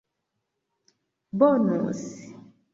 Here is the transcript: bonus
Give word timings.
bonus 1.37 2.03